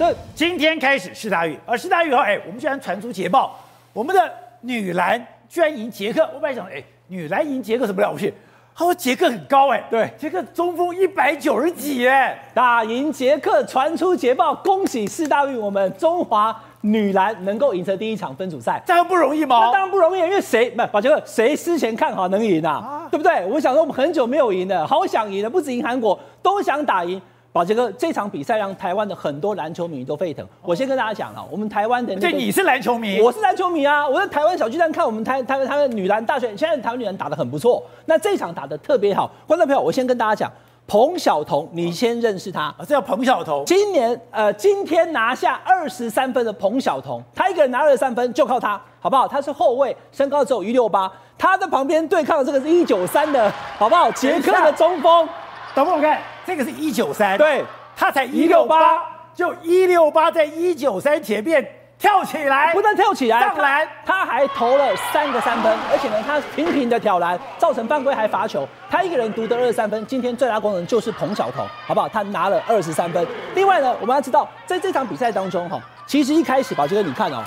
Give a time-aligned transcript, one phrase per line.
[0.00, 3.54] 这今天开始世大运，而世大运后，哎，我们居然传出捷报，
[3.92, 6.26] 我们的女篮居然赢捷克。
[6.32, 8.32] 我本来想，哎，女篮赢捷克什么了不起？
[8.74, 19.66] 他说杰克很高，哎，对，杰克中锋一百九十几，哎，打赢杰克，传出捷报，恭喜四大运，我们中华女篮能够赢得第一场分组赛，这样不容易吗？
[19.66, 20.70] 那当然不容易，因为谁？
[20.70, 22.72] 不，宝杰克，谁之前看好能赢啊？
[22.72, 23.44] 啊对不对？
[23.44, 27.20] 我想说，我们很久没有赢了，好想赢了，不止赢韩国，都想打赢。
[27.52, 30.46] 宝杰哥，这场比赛让台湾的很多篮球迷都沸腾。
[30.62, 34.08] 我先跟大家讲啊，我们台湾的那个，对，你是篮球迷，我是篮球迷啊。
[34.08, 37.82] 我在台湾小巨蛋看我们台台湾台湾女篮大选，现在台湾女篮打得很不错。
[38.06, 40.52] 那这场打得特别好，观众朋友，我先跟大家讲，
[40.86, 43.64] 彭晓彤，你先认识他啊，这叫彭晓彤。
[43.64, 49.26] 今年呃，今天拿下二十三分的彭晓彤，他一个人拿二十三分，就靠他，好不好？
[49.26, 54.08] 他是后卫，身高只有一六八，他的旁边对抗的这个是一九三的，好不好？
[54.12, 55.28] 捷克的中锋，
[55.74, 57.64] 等会我看，这个是一九三，对。
[57.96, 58.98] 他才一六八，
[59.34, 61.62] 就一六八，在一九三前面
[61.98, 70.06] 跳起来，不但跳起来，上篮，他还投了三个三分，而且呢，他频频的挑篮，造成犯规还罚球，他一个人独得二十三分。
[70.06, 72.08] 今天最大功能就是彭晓彤，好不好？
[72.08, 73.26] 他拿了二十三分。
[73.54, 77.44] 另外呢，我们要知道，在这场比赛当中，哈，其实一开始，宝杰哥，你看哦，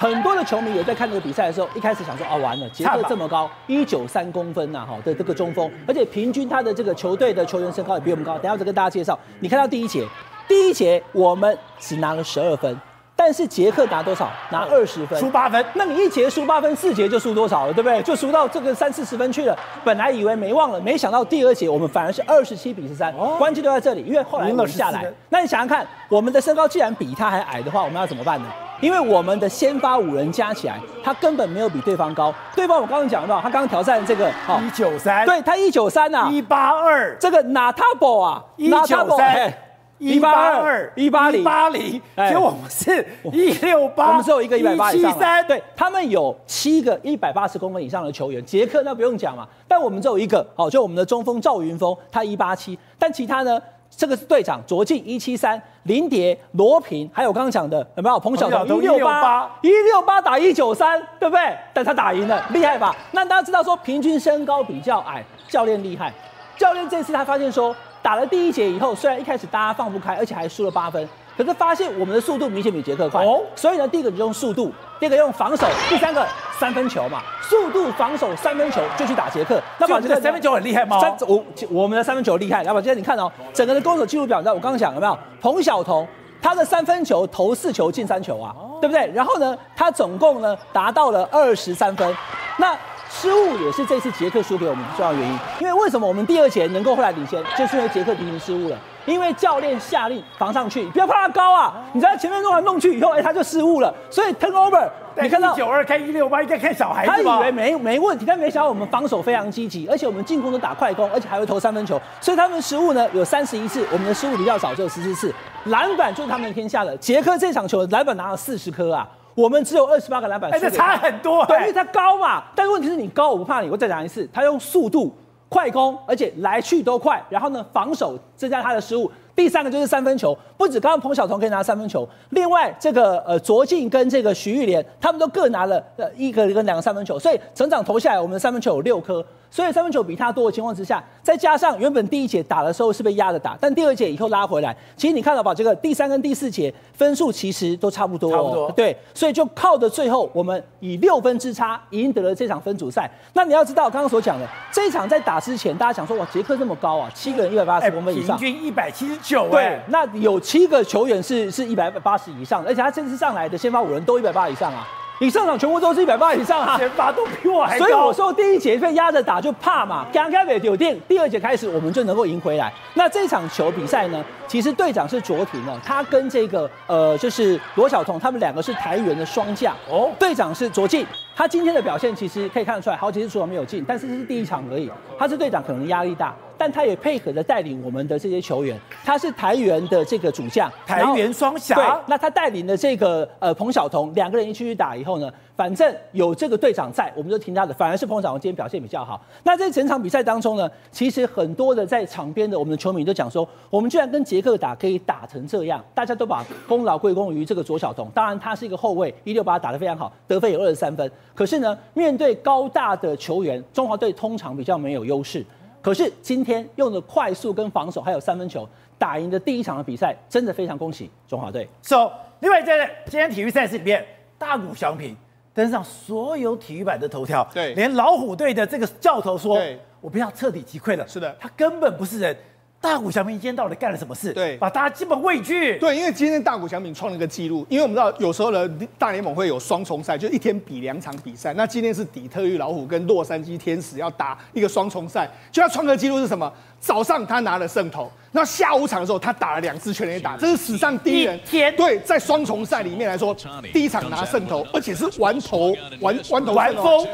[0.00, 8.34] 很多的球迷也在看这个比赛的时候，一开始想说，啊，完了，杰克这么高，一九三公分呐，哈的这个中锋，而且平均他的这个球队的球员身高也比我们高。
[8.34, 10.06] 等下我再跟大家介绍，你看到第一节，
[10.46, 12.80] 第一节我们只拿了十二分，
[13.28, 14.26] 但是捷克拿多少？
[14.50, 15.62] 拿二十分，输八分。
[15.74, 18.00] 那你一节输八分，四节就输多少了，对不对？
[18.02, 19.54] 就输到这个三四十分去了。
[19.84, 25.04] 本来以为没忘了，没想到第二节我们反而是二十七比十三，哦关键就在这里，因为后来我们下来。
[25.28, 28.46] 那你想想看，我们的身高既然比他还矮的话，我们要怎么办呢？
[28.80, 32.32] 因为我们的先发五人加起来，他根本没有比对方高。
[32.56, 34.30] 对方我刚刚讲到，他刚刚挑战这个
[34.62, 39.52] 一九三，对他一九三呐，一八二，这个纳塔博啊，一九三，
[39.98, 53.60] 一八二，一八零，八零，结果我们是一六八，我们只有一个一百八以上，七三，对他们有七个一百八十公分以上的球员，杰克那不用讲嘛，但我们只有一个，好，就我们的中锋赵云峰，他一八七，但其他呢？
[53.90, 61.56] 这个是队长卓进一七三，林蝶罗平，还有刚刚讲的有没有彭晓彤一六八一六八打一九三，对不对？
[61.72, 62.94] 但他打赢了，厉害吧？
[63.12, 66.12] 那大家知道说平均身高比较矮，教练厉害。
[66.58, 71.08] 教练这次他发现说，打了第一节以后，虽然一开始大家放不开，而且还输了八分。
[71.36, 76.26] 可是发现我们的速度明显比捷克快，哦，所以呢，第一个就用速度，第二个用防守，第三个
[76.58, 79.62] 三分球嘛，速度、防守、三分球就去打捷克。
[79.78, 80.98] 那宝杰哥三分球很厉害吗？
[80.98, 82.64] 三我我们的三分球厉害。
[82.64, 85.16] 那宝杰哥你看哦，整个的攻守记录表，你知道我刚刚讲有没有？
[85.40, 86.04] 彭晓彤
[86.42, 89.06] 他的三分球投四球进三球啊，对不对？
[89.14, 92.16] 然后呢，他总共呢达到了二十三分。
[92.56, 92.76] 那
[93.10, 95.38] 失误也是这次捷克输给我们的重要原因。
[95.60, 98.76] 因为为什么我们第二节能够后来领先，就是因为捷克频频失误了。
[99.06, 101.72] 因为教练下令防上去，不要怕他高啊！
[101.94, 103.90] 你在前面弄来弄去以后，哎，他就失误了。
[104.10, 104.86] 所以 turnover，
[105.18, 107.10] 你看到一九二开一六八，应该看小孩子。
[107.10, 111.98] 他以为没没问题，但没想到我们防守非常积极，而且我们进攻都打快攻，而且还会投三分球。
[112.20, 115.34] 所以他们失误呢有三十一次，我们的失误比较少，只有十四次。
[115.64, 116.94] 篮板就是他们天下的。
[116.98, 121.46] 杰克这场球篮板拿了四十颗啊，我们只有二十八个篮板，而且差很多。
[121.46, 122.42] 对，因为他高嘛。
[122.56, 123.70] 但是问题是你高，我不怕你。
[123.70, 125.16] 我再讲一次，他用速度
[125.48, 129.08] 快攻，而且来去都快，然后呢防守增加他的失误。
[129.38, 139.24] 第三个就是三分球，不止刚刚彭晓彤可以拿三分球，另外这个呃卓进跟这个徐玉莲，他们都各拿了呃一个跟两个三分球，所以整场投下来，我们的三分球有六颗。
[139.50, 153.10] 所以三分球比他多的情况之下，再加上原本第一节打的时候是被压着打，但第二节以后拉回来，其实你看到吧，这个第三跟第四节分数其实都差不多，差不多，对，所以就靠着最后我们以六分之差赢得了这场分组赛。
[153.32, 164.88] 那你要知道刚刚所讲的这一场在打之前，大家想说哇，杰克这么高啊，七个人一百八十公分以上，平均一百七十九，对，那有七个球员是是一百八十以上，而且他这次上来的先发五人都一百八以上啊。
[165.20, 167.84] 你上场全部都是一百八以上啊，先发都比我还高。
[167.84, 172.72] 所以我说第一节被压着打就怕嘛，刚开始有电，第二节开始我们就能够赢回来。
[172.94, 180.08] 那这场球比赛呢，其实队长是卓廷哦，他跟这个呃就是罗晓彤，他们两个是台员的双将哦。
[180.20, 181.04] 队长是卓进，
[181.34, 184.88] 他今天的表现其实可以看得出来，好几次出场没有进，但是这是第一场而已。
[185.18, 186.32] 他是队长，可能压力大。
[186.58, 191.76] 但他也配合着带领我们的这些球员，他是台元的这个主将，台元双侠。
[191.76, 197.72] 对，那他带领的这个呃彭晓彤两个人一起去打以后呢，反正有这个队长在，我们就听他的。
[197.72, 199.24] 反而是彭晓彤今天表现比较好。
[199.44, 208.10] 那在整场比赛当中呢，其实很多的在场边的我们的球迷都讲说，我们居然跟捷克打可以打成这样，大家都把功劳归功于这个左晓彤。
[208.12, 211.08] 当然他是一个后卫，一六八打得非常好，得分有二十三分。
[211.34, 215.44] 可是呢，面对高大的球员，中华队通常比较没有优势。
[215.88, 218.68] 可是今天用的快速跟防守还有三分球
[218.98, 221.66] 打赢的第一场的比赛，真的非常恭喜中华队。
[221.80, 224.04] So，另外在今天体育赛事里面，
[224.36, 225.16] 大谷翔平
[225.54, 231.08] 登上所有体育版的头条，对，连老虎队的这个教头说，对我不要彻底击溃了。
[231.08, 232.36] 是的，他根本不是人。
[232.80, 234.32] 大谷翔平今天到底干了什么事？
[234.32, 235.76] 对，把大家基本畏惧。
[235.78, 241.52] 对，因为今天大谷翔平创了一个记录，因为我们知道有时候呢，大联盟会有双重赛，就一天比两场比赛。
[241.54, 246.50] 那今天是底特律老虎跟洛杉矶天使要打一个双重赛，就他创个记录是什么？
[246.80, 251.38] 早上他拿了胜投，那下午场的时候他打了两次全垒打，这是史上第一人。
[251.44, 253.34] 天，对，在双重赛里面来说，
[253.72, 257.06] 第一场拿胜投，而且是完投完完投完封，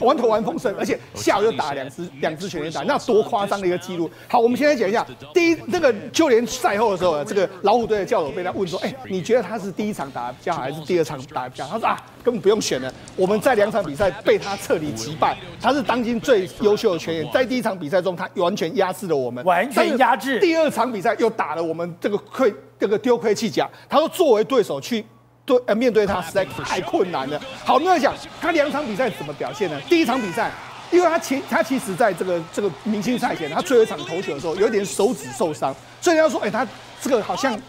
[0.00, 4.10] 完投完封胜，而且下午又打了两次两次全垒打，那多夸张的一个记录。
[4.26, 11.74] 好，我们现在讲一下，第一那个就连赛后的时候，这个老虎队的教头被他问说，哎，你觉得他是第一场打得比较好，还是第二场打得比较好？
[11.74, 19.04] 他说啊，根本不用选了，我们在两场比赛被他彻底击败，他是当今最优秀的球员，在第一场比赛中他完全压制。
[19.06, 20.40] 了，我们完全压制。
[20.40, 23.68] 第二场比赛又打了我们这个亏这个丢盔弃甲。
[23.86, 25.04] 他说作为对手去
[25.44, 27.38] 对呃面对他实在太困难了。
[27.62, 29.78] 好，我们来讲他两场比赛怎么表现呢？
[29.90, 30.50] 第一场比赛，
[30.94, 36.64] 因为他其他其实在这个这个明星赛前，他最后一场投球的时候有点手指受伤，所以他说，哎，他
[37.02, 37.60] 这个好像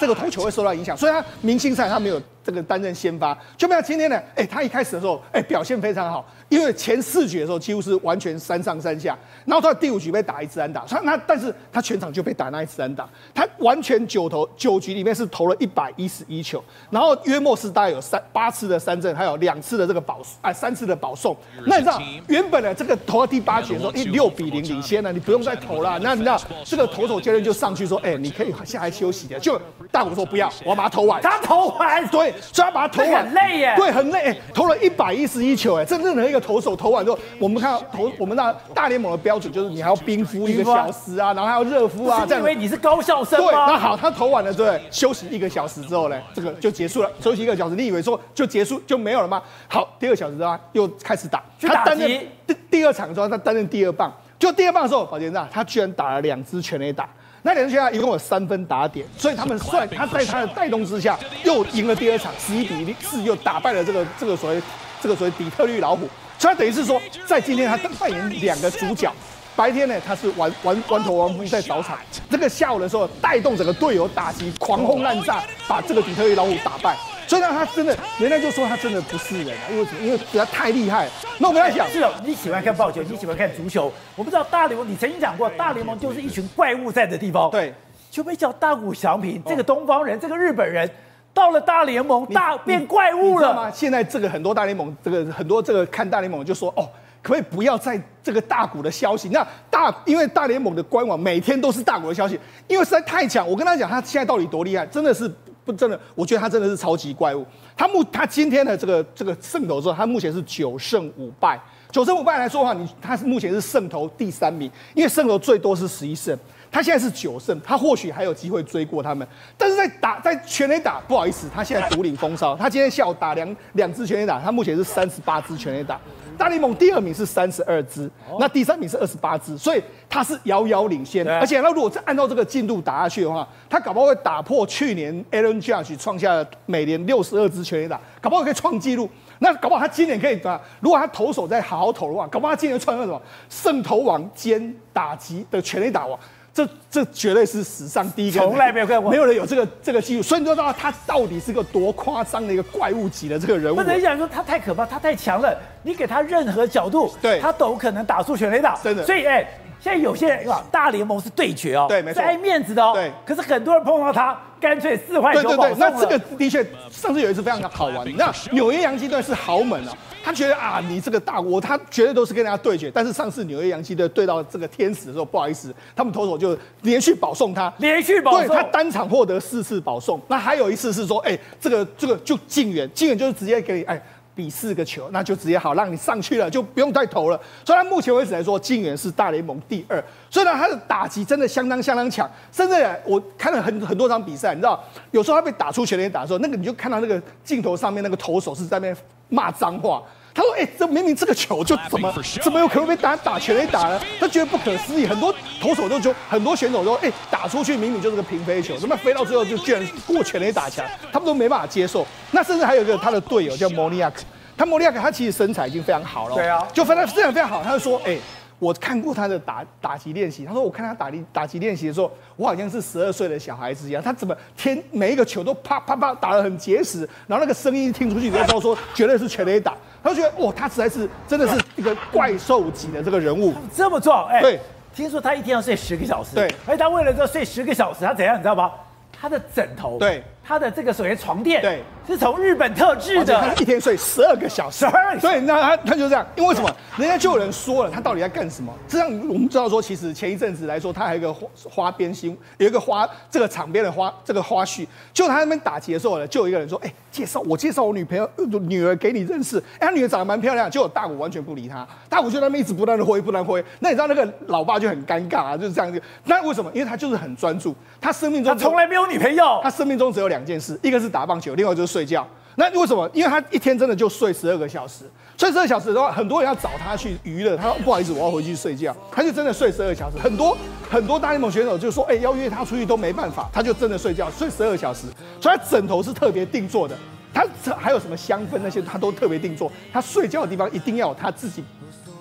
[0.00, 3.36] 这个投球会受到影响，所以他明星赛他没有这个担任先发。
[3.56, 6.24] 就没有今天呢，哎，他一开始的时候，哎，表现非常好。
[6.50, 21.36] 因为前四局的时候几乎是完全三上三下，然后到第五局被打一次安打，他那但是他全场就被打那一次安打，他完全九投九局里面是投了一百一十一球，然后约莫是大概有三八次的三振，还有两次的这个保啊三次的保送。
[21.66, 25.98] 那你知道原本呢这个投到第八局的时候，一六比零领先了，你不用再投了。
[26.00, 29.40] 那你知道这个投手教练就上去说，哎，你可以下来休息的。
[29.40, 29.60] 就
[29.90, 31.20] 大谷说不要，我要把它投完。
[31.22, 33.24] 他投完，对，所以他把他投完。
[33.24, 42.40] 很累耶，对，很累，投了一百一十一球，哎，这任何一个投手投完之后，我们看到 投我们那大联盟的标准就是你还要冰敷一个小时啊，然后还要热敷啊，这样。
[42.40, 43.50] 因为你是高校生吗？
[43.50, 47.10] 对，那好，他投完了，对，休息一个小时之后呢，这个就结束了。
[47.20, 49.42] 休息一个小时，你以为说就结束就没有了吗？
[49.68, 52.08] 好，第二个小时的话又开始打，他担任
[52.46, 57.08] 第第二场的时候，他担任第二棒，就第二棒的时候，宝杰长他居然打了两支全垒打。
[57.46, 64.62] 那两支球队一共有三分打点，所以他们算他在他的带动之下，又赢了第二场，十一比四又打败了这个这个所谓
[65.02, 66.08] 这个所谓底特律老虎。
[66.38, 69.12] 所以他等于是说，在今天他扮演两个主角，
[69.54, 71.98] 白天呢他是玩玩玩头玩疯在找场，
[72.30, 76.96] 这个下午的时候带动整个队友打击狂轰滥炸，把这个底特律老虎打败。
[77.26, 81.08] 所以呢他真的，人家就说他真的不是人啊，因为因为比他太厉害。
[81.38, 87.50] 那我们来讲，是哦，你喜欢看棒球，你喜欢看足球，我不知道大联盟，你曾经讲过，大联盟就是一群怪物在的地方。
[87.50, 87.74] 对，
[88.10, 90.88] 就被叫大谷翔平这个东方人，这个日本人，
[91.32, 93.70] 到了大联盟大变怪物了吗？
[93.70, 96.88] 现在这个很多大联盟，这个很多这个看大联盟就说，哦，
[97.22, 99.28] 可不可以不要在这个大谷的消息？
[99.30, 102.38] 那大，因为大联盟的官网每天都是大谷的消息，
[102.68, 103.48] 因为实在太强。
[103.48, 105.28] 我跟他讲，他现在到底多厉害，真的是。
[105.64, 107.44] 不，真的，我觉得他真的是超级怪物。
[107.76, 111.60] 他目他今天的这个这个胜投之后，他目前是九胜五败。
[111.90, 116.36] 九胜五败来说的话，你他是目前是胜投第三名，因为胜投最多是十一胜，
[116.74, 119.24] 他现在是九胜，他或许还有机会追过他们。
[119.56, 122.56] 但是在打在全垒打，不好意思，他现在独领风骚。
[122.56, 126.00] 他今天下午打两两支全垒打，他目前是三十八支全垒打。
[126.36, 128.10] 大联盟第二名是三十二支，
[128.40, 129.80] 那第三名是二十八支，所以
[130.10, 131.24] 他是遥遥领先。
[131.24, 139.08] 而且，那如果再按照这个进度打下去的话，他搞不好会打破去年 Aaron Judge 创下每年六十二支全垒打，搞不好可以创纪录。
[139.38, 146.18] 那搞不好他今年可以打，如果他投手再好好投的话，搞不好他今年创下什么胜投王兼打击的全垒打王。
[146.54, 153.76] 这这绝对是史上第一个，从来没有看过，没有人有这个这个记录，所以你就知道他到底是个多夸张的一个怪物级的这个人物。
[153.76, 158.78] 不能讲说他太可怕，他太强了，你给他任何角度，对，他都可能打出全垒打。
[158.82, 159.46] 真的，所以哎。
[159.84, 163.12] 现在有些人哇，大联盟是对决哦，对，没错，是爱面子的哦，对。
[163.26, 165.76] 可是很多人碰到他，干脆四坏球保送了。
[165.78, 168.16] 那这个的确，上次有一次非常的好玩。
[168.16, 172.90] 那纽约洋基队是豪门啊，他觉得啊，你这个大国，他绝对都是跟人家对决。
[172.90, 180.18] 但是上次纽约洋基队对到这个天使的时候，不好意思，他们投手就连续保送他，连续保送，对，他单场获得四次保送。
[180.28, 184.02] 那还有一次是说，哎，这个这个就敬远，敬远就是直接给你哎。
[184.34, 187.40] 比四个球，那就直接好让你上去了，就不用再投了。
[187.64, 190.02] 所以，他目前为止来说，金元是大联盟第二。
[190.28, 192.28] 所以呢，他的打击真的相当相当强。
[192.50, 192.74] 甚至
[193.04, 198.94] 我看了很很多场比赛，你知道，有时候他被打出全垒打的时候，那个你就看到那个镜头上面那个投手是在那
[199.28, 200.02] 骂脏话。
[200.34, 202.12] 他说：“哎、欸，这明明这个球就怎么
[202.42, 204.00] 怎么有可能被打打全垒打呢？
[204.18, 205.06] 他觉得不可思议。
[205.06, 210.84] 很多投手都就很多选手都哎、欸，打出去明明就是个平飞球，怎么飞到最后就居然过全垒打墙？
[211.12, 212.04] 他们都没办法接受。
[212.32, 214.22] 那甚至还有一个他的队友叫莫尼亚克，
[214.56, 217.62] 他莫尼亚克他其实身材已经非常好了，对啊，就非常非常非常好。
[217.62, 218.20] 他就说：哎、欸，
[218.58, 234.60] 我看过他的打打击练习，他说我看他打击打击练习的时候，我好像是十二岁的小孩子一样，他怎么天每一个球都啪啪啪打得很结实，然后那个声音听出去，你就知道说绝对是全垒打，他就觉得哇，他实在是真的是一个怪兽级的这个人物，这么壮哎，对，
[234.94, 238.70] 听说他一天要睡十个小时，对，而且他为了这睡十个小时，他怎样你知道吗？
[239.12, 246.70] 他的枕头，对，他的这个所谓床垫，对，是从日本特制的，他一天睡十二个小时，十二，对，那他他就这样，因为什么？
[246.98, 248.70] 人家就有人说了，他到底在干什么？
[248.86, 258.28] 这样我们知道说，其实前一阵子来说，他还有一个花花边新，有一个花这个场边的花这个花絮，就他那边打劫的时候呢，就有一个人说，哎，介绍我介绍我女朋友
[258.60, 266.00] 女儿给你认识，哎，他女儿长得蛮漂亮，结果大谷完全不理他，大谷就在那边一直不断的挥，不断挥，那你知道那个老爸就很尴尬啊，就是这样子。
[266.24, 266.70] 那为什么？
[266.74, 269.94] 因为他就是很专注，他生命中他从来没有女朋友，他生命。
[269.94, 272.26] 中只有两两件事，一个是打棒球，另外就是睡觉。
[272.56, 273.10] 那为什么？
[273.12, 275.04] 因为他一天真的就睡十二个小时，
[275.36, 278.96] 睡十二小时的话，很多人要找他去娱乐，他说不好意思，我要回去睡觉。
[279.10, 280.16] 他就真的睡十二小时。
[280.18, 280.56] 很多
[280.88, 285.08] 很多大联盟选手就说，哎、欸，要约他出去都没办法，他就真的睡觉，睡十二小时。
[285.40, 286.96] 所以他枕头是特别定做的，
[287.32, 287.44] 他
[287.76, 289.72] 还有什么香氛那些，他都特别定做。
[289.92, 291.64] 他睡觉的地方一定要有他自己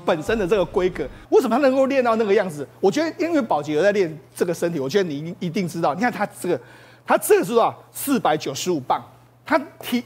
[0.04, 1.08] 本身的这个规格。
[1.30, 2.68] 为什么他能够练到那个样子？
[2.80, 5.94] 我觉得，因为宝杰有在练这个身体，我觉得你一定知道。
[5.94, 6.60] 你看他这个。
[7.06, 7.76] 他这个是多少？
[7.92, 9.04] 四百九十五磅，
[9.46, 10.04] 他提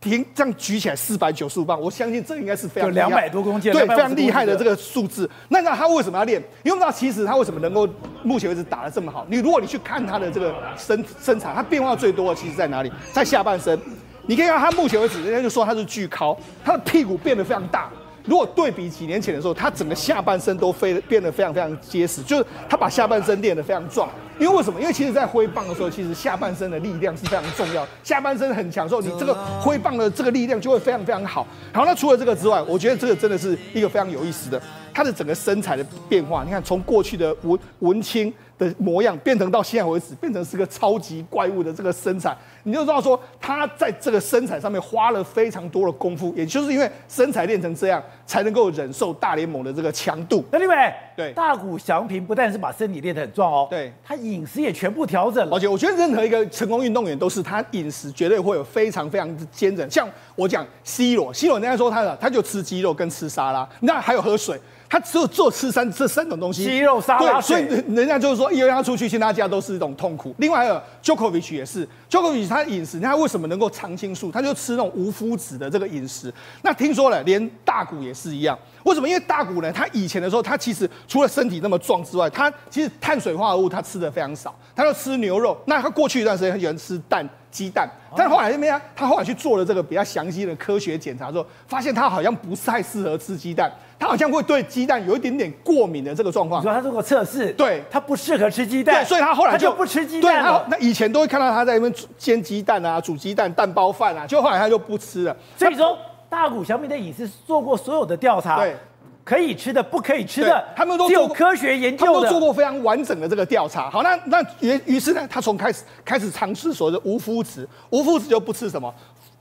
[0.00, 5.28] 停这样举起来四百九十五磅，我相信这应该是非常两百多公斤，对，非常厉害的这个数字。
[5.48, 6.40] 那那他为什么要练？
[6.62, 7.88] 因为知道其实他为什么能够
[8.22, 9.26] 目前为止打得这么好？
[9.28, 12.92] 你如果你去看他的这个身身材，他变化最多的其实在哪里？
[13.12, 13.78] 在下半身。
[14.26, 17.90] 你可以看他目前为止，人家就说他是巨尻，他的屁股变得非常大。
[18.24, 24.08] 如果对比几年前的时候，他整个下半身都非变得非常非常结实，就是他把下半身练得非常壮。
[24.38, 24.80] 因为为什么？
[24.80, 27.86] 因为其实，在挥棒的时候，其实下半身的力量是非常重要。
[28.04, 31.46] 下半身很强的时候，你这个挥棒的这个力量就会非常非常好。
[31.72, 34.62] 好，那除了这个之外，我觉得这个真的是一个非常有意思的，
[34.98, 36.42] 他的整个身材的变化。
[36.42, 42.36] 你看，从过去的文文青的模样，变成到现在为止，变成是个超级怪物的这个身材。
[42.64, 50.44] 你就知道说，他在这个身材上面花了非常多的功夫，也就是因为身材练成这样，才能够忍受大联盟的这个强度。
[50.50, 55.56] 那另外，对大谷翔平不但是把身体练得很壮哦，对，他饮食也全部调整了。
[55.56, 59.88] 而且我觉得任何一个成功运动员都是他饮食绝对会有非常非常的坚韧。
[59.88, 64.60] 像我讲 C 罗，C 罗人家说他的，他就吃鸡肉跟吃沙拉，那还有喝水。
[64.88, 70.34] 他只有做吃三这三种东西，鸡肉沙拉，所以人家就是说，一让他出去去他家都是一种痛苦。
[70.38, 74.32] 另外还有 Djokovic 也是，Djokovic 他饮食，他为什么能够常青树？
[74.32, 76.32] 他就吃那种无麸质的这个饮食。
[76.62, 78.58] 那听说了，连大谷也是一样。
[78.84, 79.06] 为什么？
[79.06, 85.58] 因为大谷呢，他以前的时候，他其实除了身体那么壮之外，他其实碳水化合物他吃的非常少，他就吃牛肉。
[85.66, 88.80] 那他过去一段时间很喜欢吃蛋、鸡蛋，但后来怎么样？
[88.96, 93.70] 他后来去做了这个比较详细的科学检查之后，发现他好像不太适合吃鸡蛋。
[93.98, 96.62] 他好像会对鸡蛋有一点点过敏的这个状况。
[96.62, 100.64] 你说他做过测试，对，他不适合吃鸡蛋，对，所以他后来就，就不吃鸡蛋了。
[100.70, 105.36] 那以前都会看到他在那边煎鸡蛋啊、煮鸡蛋、蛋包饭啊，就后来他就不吃了。
[105.56, 108.76] 所以说，大谷小米的饮食做过所有的调查，对，
[109.24, 113.90] 可以吃的、不可以吃的，他们都有科学研究的，他们都做过非常完整的这个调查。
[113.90, 118.94] 好，那那于于是呢，他从开始开始尝试所谓的无麸质，无麸质就不吃什么。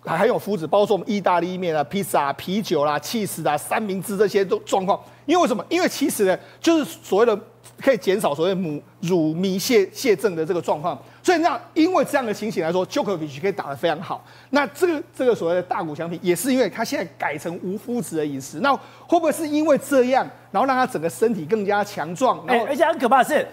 [0.07, 4.99] 还还有麸质，包括说我们意大利面啊、披萨啊、啤酒啦、起司啊、三明治这些都状况。
[5.25, 5.63] 因为什么？
[5.67, 7.37] 因为其实呢，就是所谓的
[7.81, 10.97] 可以减少所谓母乳糜泻泻症的这个状况。
[11.21, 14.23] 所以那因为这样的情形来说，Jokovic 可以打得非常好。
[14.51, 18.61] 那这个这个所谓的大谷翔平也是因为他现在改成无麸质的饮食。
[18.61, 22.41] 那会不会是因为这样，然后让他整个身体更加强壮？
[22.47, 23.45] 然后、欸、而且很可怕的是。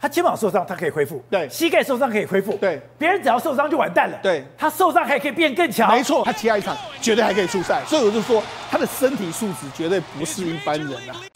[0.00, 5.90] 他肩膀受伤，他可以恢复；对，膝盖受伤可以恢复；对，别人只要受伤就完蛋了；对，他受伤还可以变更强。
[5.90, 11.35] 没错，他其他一场绝对还可以出赛，所以我就说他的身体素质绝对不是一般人啊。